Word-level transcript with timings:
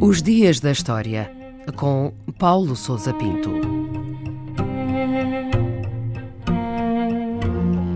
Os 0.00 0.22
Dias 0.22 0.60
da 0.60 0.70
História, 0.70 1.30
com 1.76 2.12
Paulo 2.38 2.74
Souza 2.74 3.14
Pinto. 3.14 3.50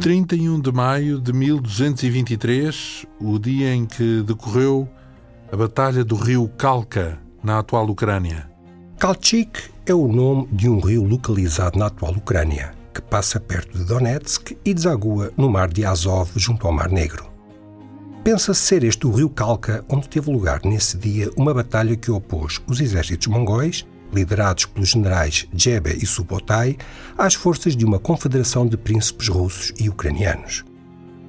31 0.00 0.60
de 0.60 0.70
maio 0.70 1.20
de 1.20 1.32
1223, 1.32 3.04
o 3.20 3.38
dia 3.38 3.74
em 3.74 3.84
que 3.84 4.22
decorreu 4.22 4.88
a 5.52 5.56
Batalha 5.56 6.04
do 6.04 6.14
Rio 6.14 6.48
Kalka, 6.56 7.18
na 7.42 7.58
atual 7.58 7.88
Ucrânia. 7.88 8.48
Kalchik 8.98 9.70
é 9.84 9.92
o 9.92 10.06
nome 10.06 10.48
de 10.52 10.68
um 10.68 10.78
rio 10.78 11.04
localizado 11.04 11.78
na 11.78 11.86
atual 11.86 12.12
Ucrânia, 12.12 12.72
que 12.96 13.02
passa 13.02 13.38
perto 13.38 13.76
de 13.76 13.84
Donetsk 13.84 14.56
e 14.64 14.72
desagua 14.72 15.30
no 15.36 15.50
mar 15.50 15.68
de 15.68 15.84
Azov, 15.84 16.30
junto 16.36 16.66
ao 16.66 16.72
Mar 16.72 16.88
Negro. 16.88 17.30
Pensa-se 18.24 18.60
ser 18.60 18.84
este 18.84 19.06
o 19.06 19.10
rio 19.10 19.28
Kalka 19.28 19.84
onde 19.86 20.08
teve 20.08 20.30
lugar 20.30 20.62
nesse 20.64 20.96
dia 20.96 21.30
uma 21.36 21.52
batalha 21.52 21.94
que 21.94 22.10
opôs 22.10 22.58
os 22.66 22.80
exércitos 22.80 23.26
mongóis, 23.26 23.86
liderados 24.10 24.64
pelos 24.64 24.88
generais 24.88 25.46
Jebe 25.52 25.90
e 26.02 26.06
Subotai, 26.06 26.78
às 27.18 27.34
forças 27.34 27.76
de 27.76 27.84
uma 27.84 27.98
confederação 27.98 28.66
de 28.66 28.78
príncipes 28.78 29.28
russos 29.28 29.74
e 29.78 29.90
ucranianos. 29.90 30.64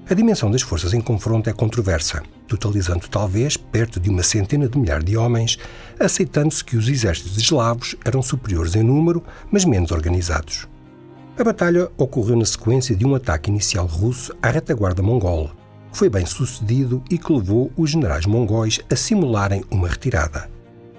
A 0.09 0.13
dimensão 0.13 0.49
das 0.49 0.61
forças 0.61 0.93
em 0.93 1.01
confronto 1.01 1.49
é 1.49 1.53
controversa, 1.53 2.23
totalizando 2.47 3.09
talvez 3.09 3.57
perto 3.57 3.99
de 3.99 4.09
uma 4.09 4.23
centena 4.23 4.69
de 4.69 4.79
milhares 4.79 5.03
de 5.03 5.17
homens, 5.17 5.59
aceitando-se 5.99 6.63
que 6.63 6.77
os 6.77 6.87
exércitos 6.87 7.37
eslavos 7.37 7.93
eram 8.05 8.21
superiores 8.21 8.73
em 8.73 8.83
número, 8.83 9.21
mas 9.51 9.65
menos 9.65 9.91
organizados. 9.91 10.65
A 11.37 11.43
batalha 11.43 11.89
ocorreu 11.97 12.35
na 12.35 12.45
sequência 12.45 12.95
de 12.95 13.05
um 13.05 13.13
ataque 13.13 13.51
inicial 13.51 13.85
russo 13.85 14.33
à 14.41 14.49
retaguarda 14.49 15.03
mongola, 15.03 15.55
foi 15.91 16.09
bem 16.09 16.25
sucedido 16.25 17.03
e 17.09 17.17
que 17.17 17.31
levou 17.31 17.71
os 17.75 17.91
generais 17.91 18.25
mongóis 18.25 18.79
a 18.91 18.95
simularem 18.95 19.63
uma 19.69 19.87
retirada. 19.87 20.49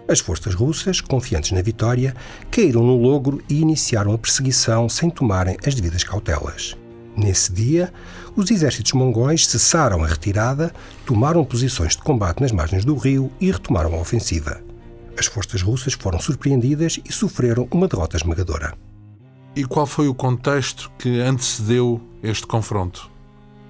As 0.08 0.20
forças 0.20 0.54
russas, 0.54 1.00
confiantes 1.00 1.52
na 1.52 1.60
vitória, 1.60 2.14
caíram 2.50 2.82
no 2.82 2.96
logro 2.96 3.42
e 3.48 3.60
iniciaram 3.60 4.12
a 4.12 4.18
perseguição 4.18 4.88
sem 4.88 5.10
tomarem 5.10 5.56
as 5.66 5.74
devidas 5.74 6.02
cautelas. 6.02 6.76
Nesse 7.16 7.52
dia, 7.52 7.92
os 8.34 8.50
exércitos 8.50 8.92
mongóis 8.92 9.46
cessaram 9.46 10.02
a 10.02 10.06
retirada, 10.06 10.72
tomaram 11.04 11.44
posições 11.44 11.96
de 11.96 12.02
combate 12.02 12.40
nas 12.40 12.52
margens 12.52 12.84
do 12.84 12.96
rio 12.96 13.30
e 13.40 13.50
retomaram 13.50 13.94
a 13.94 14.00
ofensiva. 14.00 14.60
As 15.18 15.26
forças 15.26 15.62
russas 15.62 15.94
foram 15.94 16.20
surpreendidas 16.20 17.00
e 17.04 17.12
sofreram 17.12 17.68
uma 17.70 17.88
derrota 17.88 18.16
esmagadora. 18.16 18.72
E 19.58 19.64
qual 19.64 19.86
foi 19.86 20.06
o 20.06 20.14
contexto 20.14 20.88
que 20.96 21.20
antecedeu 21.20 22.00
este 22.22 22.46
confronto? 22.46 23.10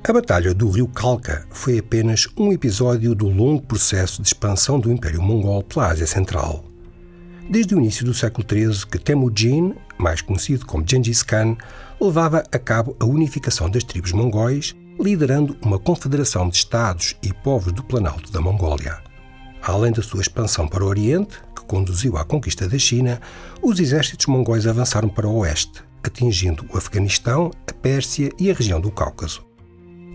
A 0.06 0.12
Batalha 0.12 0.52
do 0.52 0.68
Rio 0.68 0.86
Kalka 0.86 1.46
foi 1.50 1.78
apenas 1.78 2.28
um 2.36 2.52
episódio 2.52 3.14
do 3.14 3.26
longo 3.26 3.62
processo 3.62 4.20
de 4.20 4.28
expansão 4.28 4.78
do 4.78 4.92
Império 4.92 5.22
Mongol 5.22 5.62
pela 5.62 5.86
Ásia 5.86 6.06
Central. 6.06 6.62
Desde 7.48 7.74
o 7.74 7.78
início 7.78 8.04
do 8.04 8.12
século 8.12 8.46
XIII 8.46 8.86
que 8.86 8.98
Temujin, 8.98 9.76
mais 9.96 10.20
conhecido 10.20 10.66
como 10.66 10.84
Gengis 10.86 11.22
Khan, 11.22 11.56
levava 11.98 12.44
a 12.52 12.58
cabo 12.58 12.94
a 13.00 13.06
unificação 13.06 13.70
das 13.70 13.82
tribos 13.82 14.12
mongóis, 14.12 14.76
liderando 15.00 15.56
uma 15.62 15.78
confederação 15.78 16.50
de 16.50 16.56
estados 16.58 17.16
e 17.22 17.32
povos 17.32 17.72
do 17.72 17.82
Planalto 17.82 18.30
da 18.30 18.42
Mongólia. 18.42 18.98
Além 19.62 19.90
da 19.90 20.02
sua 20.02 20.20
expansão 20.20 20.68
para 20.68 20.84
o 20.84 20.86
Oriente, 20.86 21.40
conduziu 21.68 22.16
à 22.16 22.24
conquista 22.24 22.66
da 22.66 22.78
China, 22.78 23.20
os 23.62 23.78
exércitos 23.78 24.26
mongóis 24.26 24.66
avançaram 24.66 25.08
para 25.08 25.28
o 25.28 25.36
Oeste, 25.36 25.84
atingindo 26.02 26.64
o 26.72 26.76
Afeganistão, 26.76 27.52
a 27.68 27.72
Pérsia 27.72 28.30
e 28.38 28.50
a 28.50 28.54
região 28.54 28.80
do 28.80 28.90
Cáucaso. 28.90 29.46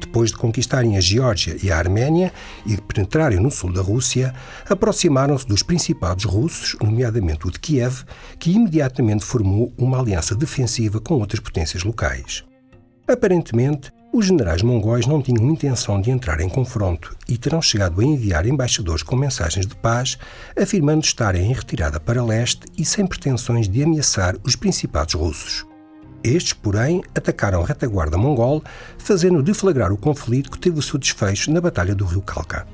Depois 0.02 0.32
de 0.32 0.38
conquistarem 0.38 0.98
a 0.98 1.00
Geórgia 1.00 1.56
e 1.64 1.72
a 1.72 1.78
Arménia 1.78 2.34
e 2.66 2.76
de 2.76 2.82
penetrarem 2.82 3.40
no 3.40 3.50
sul 3.50 3.72
da 3.72 3.82
Rússia, 3.82 4.34
aproximaram-se 4.70 5.48
dos 5.48 5.64
principados 5.64 6.26
russos, 6.26 6.76
nomeadamente 6.82 7.48
o 7.48 7.52
de 7.52 7.60
Kiev, 7.60 8.04
que 8.38 8.52
imediatamente 8.52 9.24
formou 9.24 9.72
uma 9.78 10.00
aliança 10.00 10.36
defensiva 10.36 11.00
com 11.00 11.14
outras 11.14 11.40
potências 11.40 11.84
locais. 11.84 12.44
Aparentemente, 13.08 13.92
os 14.14 14.28
generais 14.28 14.62
mongóis 14.62 15.08
não 15.08 15.24
tinham 15.24 15.50
intenção 15.50 16.00
de 16.00 16.12
entrar 16.12 16.40
em 16.40 16.48
confronto 16.48 17.16
e 17.28 17.36
terão 17.36 17.60
chegado 17.60 18.00
a 18.00 18.06
enviar 18.06 18.46
embaixadores 18.46 19.02
com 19.02 19.16
mensagens 19.16 19.66
de 19.66 19.76
paz, 19.76 20.20
afirmando 20.56 21.04
estarem 21.04 21.50
em 21.50 21.54
retirada 21.54 22.00
para 22.00 22.24
leste 22.24 22.68
e 22.78 22.86
sem 22.86 23.08
pretensões 23.08 23.68
de 23.68 23.82
ameaçar 23.82 24.36
os 24.44 24.56
principados 24.56 25.16
russos. 25.16 25.66
Estes, 26.24 26.54
porém, 26.54 27.04
atacaram 27.16 27.62
a 27.62 27.66
retaguarda 27.66 28.16
mongol, 28.16 28.64
fazendo 29.00 29.42
deflagrar 29.42 29.92
o 29.92 29.98
conflito 29.98 30.52
que 30.52 30.60
teve 30.60 30.78
o 30.78 30.84
seu 30.84 31.00
desfecho 31.00 31.52
na 31.52 31.60
Batalha 31.60 31.96
do 31.96 32.06
Rio 32.06 32.22
Calca. 32.22 32.68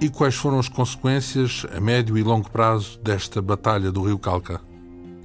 E 0.00 0.08
quais 0.08 0.34
foram 0.34 0.58
as 0.58 0.68
consequências 0.68 1.64
a 1.74 1.80
médio 1.80 2.18
e 2.18 2.24
longo 2.24 2.50
prazo 2.50 2.98
desta 2.98 3.40
Batalha 3.40 3.92
do 3.92 4.02
Rio 4.02 4.18
Calca? 4.18 4.60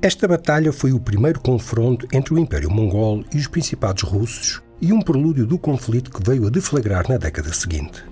Esta 0.04 0.28
batalha 0.28 0.72
foi 0.72 0.94
o 0.94 1.00
primeiro 1.00 1.40
confronto 1.40 2.08
entre 2.14 2.32
o 2.32 2.38
Império 2.38 2.70
Mongol 2.70 3.26
e 3.34 3.38
os 3.38 3.48
Principados 3.48 4.04
Russos 4.04 4.62
e 4.82 4.94
um 4.94 5.02
prelúdio 5.02 5.46
do 5.46 5.58
conflito 5.58 6.12
que 6.12 6.24
veio 6.24 6.48
a 6.48 6.50
deflagrar 6.50 7.10
na 7.10 7.18
década 7.18 7.52
seguinte. 7.54 8.04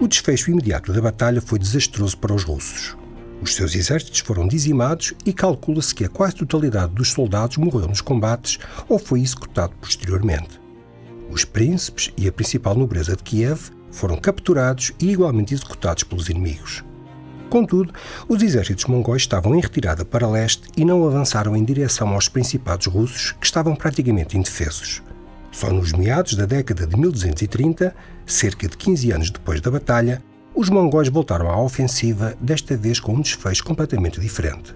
O 0.00 0.08
desfecho 0.08 0.50
imediato 0.50 0.92
da 0.92 1.00
batalha 1.00 1.40
foi 1.40 1.58
desastroso 1.58 2.16
para 2.18 2.34
os 2.34 2.44
russos. 2.44 2.96
Os 3.40 3.54
seus 3.54 3.74
exércitos 3.74 4.20
foram 4.20 4.46
dizimados 4.46 5.14
e 5.26 5.32
calcula-se 5.32 5.94
que 5.94 6.04
a 6.04 6.08
quase 6.08 6.36
totalidade 6.36 6.94
dos 6.94 7.10
soldados 7.10 7.56
morreu 7.56 7.88
nos 7.88 8.00
combates 8.00 8.58
ou 8.88 8.98
foi 8.98 9.20
executado 9.20 9.74
posteriormente. 9.80 10.60
Os 11.28 11.44
príncipes 11.44 12.12
e 12.16 12.28
a 12.28 12.32
principal 12.32 12.74
nobreza 12.74 13.16
de 13.16 13.22
Kiev 13.22 13.70
foram 13.90 14.16
capturados 14.16 14.92
e 15.00 15.10
igualmente 15.10 15.54
executados 15.54 16.04
pelos 16.04 16.28
inimigos. 16.28 16.84
Contudo, 17.50 17.92
os 18.28 18.42
exércitos 18.42 18.86
mongóis 18.86 19.22
estavam 19.22 19.54
em 19.54 19.60
retirada 19.60 20.04
para 20.04 20.26
leste 20.28 20.68
e 20.76 20.84
não 20.84 21.06
avançaram 21.06 21.54
em 21.54 21.64
direção 21.64 22.08
aos 22.08 22.28
principados 22.28 22.86
russos, 22.86 23.32
que 23.32 23.44
estavam 23.44 23.74
praticamente 23.74 24.38
indefesos. 24.38 25.02
Só 25.52 25.70
nos 25.70 25.92
meados 25.92 26.34
da 26.34 26.46
década 26.46 26.86
de 26.86 26.96
1230, 26.96 27.94
cerca 28.26 28.66
de 28.66 28.76
15 28.76 29.12
anos 29.12 29.30
depois 29.30 29.60
da 29.60 29.70
batalha, 29.70 30.22
os 30.54 30.68
mongóis 30.68 31.08
voltaram 31.08 31.48
à 31.48 31.62
ofensiva, 31.62 32.34
desta 32.40 32.76
vez 32.76 32.98
com 32.98 33.14
um 33.14 33.20
desfecho 33.20 33.62
completamente 33.62 34.18
diferente. 34.18 34.74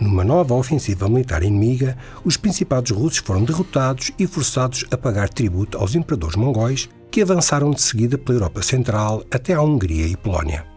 Numa 0.00 0.24
nova 0.24 0.54
ofensiva 0.54 1.08
militar 1.08 1.42
inimiga, 1.42 1.96
os 2.24 2.36
principados 2.36 2.90
russos 2.90 3.18
foram 3.18 3.44
derrotados 3.44 4.10
e 4.18 4.26
forçados 4.26 4.84
a 4.90 4.96
pagar 4.96 5.28
tributo 5.28 5.78
aos 5.78 5.94
imperadores 5.94 6.36
mongóis, 6.36 6.88
que 7.10 7.22
avançaram 7.22 7.70
de 7.70 7.82
seguida 7.82 8.16
pela 8.16 8.38
Europa 8.38 8.62
Central 8.62 9.24
até 9.30 9.54
à 9.54 9.62
Hungria 9.62 10.06
e 10.06 10.16
Polónia. 10.16 10.69